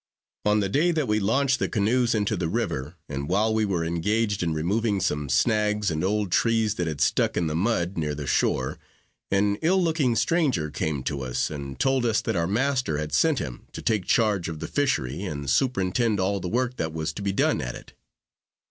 [0.45, 3.85] On the day that we launched the canoes into the river, and while we were
[3.85, 8.15] engaged in removing some snags and old trees that had stuck in the mud, near
[8.15, 8.79] the shore,
[9.29, 13.37] an ill looking stranger came to us, and told us that our master had sent
[13.37, 17.21] him to take charge of the fishery, and superintend all the work that was to
[17.21, 17.93] be done at it.